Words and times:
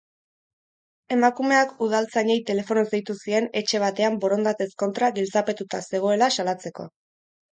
Emakumeak 1.15 1.73
udaltzainei 1.87 2.37
telefonoz 2.47 2.85
deitu 2.95 3.15
zien 3.27 3.49
etxe 3.61 3.81
batean 3.85 4.17
borondatez 4.23 4.69
kontra 4.85 5.11
giltzapetuta 5.19 5.83
zegoela 5.91 6.33
salatzeko. 6.39 6.87